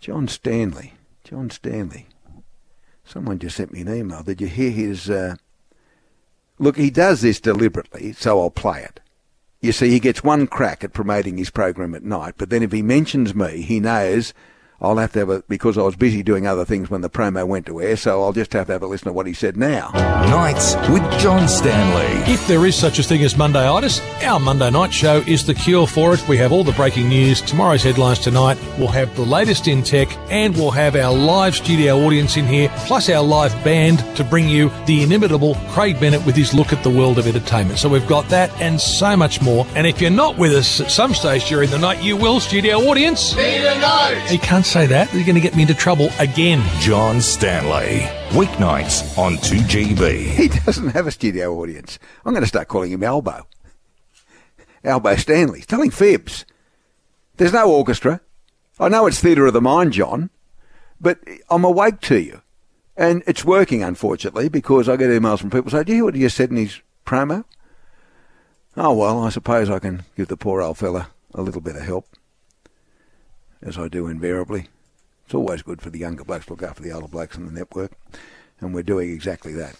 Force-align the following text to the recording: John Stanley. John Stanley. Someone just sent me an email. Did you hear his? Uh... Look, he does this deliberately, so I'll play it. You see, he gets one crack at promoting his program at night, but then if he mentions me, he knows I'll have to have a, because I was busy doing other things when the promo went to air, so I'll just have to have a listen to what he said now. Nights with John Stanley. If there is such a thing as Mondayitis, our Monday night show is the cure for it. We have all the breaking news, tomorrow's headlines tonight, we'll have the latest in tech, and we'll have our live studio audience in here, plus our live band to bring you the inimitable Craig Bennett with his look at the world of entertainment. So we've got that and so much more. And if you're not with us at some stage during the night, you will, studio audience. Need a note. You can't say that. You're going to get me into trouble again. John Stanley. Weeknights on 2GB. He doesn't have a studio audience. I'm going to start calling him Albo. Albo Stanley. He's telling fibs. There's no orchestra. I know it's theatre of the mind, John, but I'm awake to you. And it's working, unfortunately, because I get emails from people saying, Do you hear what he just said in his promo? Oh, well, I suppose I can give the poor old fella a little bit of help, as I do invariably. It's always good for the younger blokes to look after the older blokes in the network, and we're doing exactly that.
John 0.00 0.28
Stanley. 0.28 0.94
John 1.24 1.50
Stanley. 1.50 2.06
Someone 3.04 3.38
just 3.38 3.56
sent 3.56 3.72
me 3.72 3.82
an 3.82 3.94
email. 3.94 4.22
Did 4.22 4.40
you 4.40 4.46
hear 4.46 4.70
his? 4.70 5.10
Uh... 5.10 5.36
Look, 6.58 6.76
he 6.76 6.90
does 6.90 7.20
this 7.20 7.40
deliberately, 7.40 8.12
so 8.12 8.40
I'll 8.40 8.50
play 8.50 8.82
it. 8.82 9.00
You 9.60 9.72
see, 9.72 9.90
he 9.90 10.00
gets 10.00 10.24
one 10.24 10.46
crack 10.46 10.82
at 10.82 10.94
promoting 10.94 11.36
his 11.36 11.50
program 11.50 11.94
at 11.94 12.02
night, 12.02 12.34
but 12.38 12.48
then 12.48 12.62
if 12.62 12.72
he 12.72 12.82
mentions 12.82 13.34
me, 13.34 13.60
he 13.60 13.78
knows 13.78 14.32
I'll 14.82 14.96
have 14.96 15.12
to 15.12 15.18
have 15.18 15.28
a, 15.28 15.42
because 15.46 15.76
I 15.76 15.82
was 15.82 15.94
busy 15.94 16.22
doing 16.22 16.46
other 16.46 16.64
things 16.64 16.88
when 16.88 17.02
the 17.02 17.10
promo 17.10 17.46
went 17.46 17.66
to 17.66 17.82
air, 17.82 17.96
so 17.96 18.22
I'll 18.22 18.32
just 18.32 18.52
have 18.54 18.68
to 18.68 18.72
have 18.72 18.82
a 18.82 18.86
listen 18.86 19.08
to 19.08 19.12
what 19.12 19.26
he 19.26 19.34
said 19.34 19.56
now. 19.56 19.90
Nights 20.30 20.74
with 20.88 21.02
John 21.20 21.48
Stanley. 21.48 22.32
If 22.32 22.46
there 22.48 22.64
is 22.64 22.76
such 22.76 22.98
a 22.98 23.02
thing 23.02 23.22
as 23.22 23.34
Mondayitis, 23.34 24.00
our 24.24 24.40
Monday 24.40 24.70
night 24.70 24.94
show 24.94 25.18
is 25.26 25.44
the 25.44 25.52
cure 25.52 25.86
for 25.86 26.14
it. 26.14 26.26
We 26.28 26.38
have 26.38 26.50
all 26.50 26.64
the 26.64 26.72
breaking 26.72 27.08
news, 27.08 27.42
tomorrow's 27.42 27.82
headlines 27.82 28.20
tonight, 28.20 28.58
we'll 28.78 28.88
have 28.88 29.14
the 29.16 29.22
latest 29.22 29.68
in 29.68 29.82
tech, 29.82 30.08
and 30.30 30.54
we'll 30.54 30.70
have 30.70 30.96
our 30.96 31.12
live 31.12 31.54
studio 31.54 31.98
audience 31.98 32.38
in 32.38 32.46
here, 32.46 32.72
plus 32.86 33.10
our 33.10 33.22
live 33.22 33.52
band 33.62 33.98
to 34.16 34.24
bring 34.24 34.48
you 34.48 34.70
the 34.86 35.02
inimitable 35.02 35.56
Craig 35.68 36.00
Bennett 36.00 36.24
with 36.24 36.36
his 36.36 36.54
look 36.54 36.72
at 36.72 36.82
the 36.82 36.90
world 36.90 37.18
of 37.18 37.26
entertainment. 37.26 37.78
So 37.78 37.88
we've 37.90 38.06
got 38.06 38.26
that 38.30 38.50
and 38.60 38.80
so 38.80 39.14
much 39.14 39.42
more. 39.42 39.66
And 39.74 39.86
if 39.86 40.00
you're 40.00 40.10
not 40.10 40.38
with 40.38 40.52
us 40.52 40.80
at 40.80 40.90
some 40.90 41.12
stage 41.12 41.46
during 41.48 41.68
the 41.68 41.78
night, 41.78 42.02
you 42.02 42.16
will, 42.16 42.40
studio 42.40 42.78
audience. 42.78 43.36
Need 43.36 43.64
a 43.66 43.78
note. 43.78 44.32
You 44.32 44.38
can't 44.38 44.64
say 44.70 44.86
that. 44.86 45.12
You're 45.12 45.24
going 45.24 45.34
to 45.34 45.40
get 45.40 45.56
me 45.56 45.62
into 45.62 45.74
trouble 45.74 46.10
again. 46.20 46.62
John 46.78 47.20
Stanley. 47.20 48.02
Weeknights 48.30 49.18
on 49.18 49.34
2GB. 49.34 50.20
He 50.22 50.46
doesn't 50.48 50.90
have 50.90 51.08
a 51.08 51.10
studio 51.10 51.58
audience. 51.58 51.98
I'm 52.24 52.32
going 52.32 52.44
to 52.44 52.48
start 52.48 52.68
calling 52.68 52.92
him 52.92 53.02
Albo. 53.02 53.48
Albo 54.84 55.16
Stanley. 55.16 55.58
He's 55.58 55.66
telling 55.66 55.90
fibs. 55.90 56.46
There's 57.36 57.52
no 57.52 57.68
orchestra. 57.68 58.20
I 58.78 58.88
know 58.88 59.06
it's 59.06 59.18
theatre 59.20 59.46
of 59.46 59.54
the 59.54 59.60
mind, 59.60 59.92
John, 59.92 60.30
but 61.00 61.18
I'm 61.50 61.64
awake 61.64 62.00
to 62.02 62.20
you. 62.20 62.40
And 62.96 63.24
it's 63.26 63.44
working, 63.44 63.82
unfortunately, 63.82 64.48
because 64.48 64.88
I 64.88 64.96
get 64.96 65.10
emails 65.10 65.40
from 65.40 65.50
people 65.50 65.72
saying, 65.72 65.84
Do 65.84 65.92
you 65.92 65.96
hear 65.96 66.04
what 66.04 66.14
he 66.14 66.20
just 66.20 66.36
said 66.36 66.50
in 66.50 66.56
his 66.56 66.80
promo? 67.04 67.44
Oh, 68.76 68.94
well, 68.94 69.24
I 69.24 69.30
suppose 69.30 69.68
I 69.68 69.80
can 69.80 70.04
give 70.16 70.28
the 70.28 70.36
poor 70.36 70.62
old 70.62 70.78
fella 70.78 71.08
a 71.34 71.42
little 71.42 71.60
bit 71.60 71.76
of 71.76 71.82
help, 71.82 72.06
as 73.62 73.78
I 73.78 73.88
do 73.88 74.06
invariably. 74.06 74.68
It's 75.24 75.34
always 75.34 75.62
good 75.62 75.80
for 75.80 75.90
the 75.90 75.98
younger 75.98 76.24
blokes 76.24 76.46
to 76.46 76.52
look 76.52 76.62
after 76.62 76.82
the 76.82 76.92
older 76.92 77.08
blokes 77.08 77.36
in 77.36 77.46
the 77.46 77.52
network, 77.52 77.92
and 78.60 78.74
we're 78.74 78.82
doing 78.82 79.10
exactly 79.10 79.52
that. 79.54 79.76